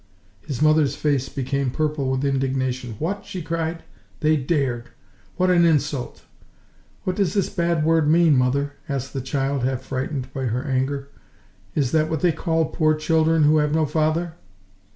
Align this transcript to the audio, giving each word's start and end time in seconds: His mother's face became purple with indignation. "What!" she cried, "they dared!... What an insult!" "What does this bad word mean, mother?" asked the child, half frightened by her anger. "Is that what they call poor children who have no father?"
His 0.41 0.63
mother's 0.63 0.95
face 0.95 1.29
became 1.29 1.69
purple 1.69 2.09
with 2.09 2.25
indignation. 2.25 2.95
"What!" 2.97 3.23
she 3.23 3.43
cried, 3.43 3.83
"they 4.21 4.35
dared!... 4.35 4.89
What 5.37 5.51
an 5.51 5.63
insult!" 5.63 6.23
"What 7.03 7.15
does 7.15 7.35
this 7.35 7.49
bad 7.51 7.85
word 7.85 8.07
mean, 8.09 8.35
mother?" 8.35 8.73
asked 8.89 9.13
the 9.13 9.21
child, 9.21 9.63
half 9.63 9.83
frightened 9.83 10.33
by 10.33 10.45
her 10.45 10.63
anger. 10.63 11.09
"Is 11.75 11.91
that 11.91 12.09
what 12.09 12.21
they 12.21 12.31
call 12.31 12.65
poor 12.65 12.95
children 12.95 13.43
who 13.43 13.57
have 13.59 13.75
no 13.75 13.85
father?" 13.85 14.33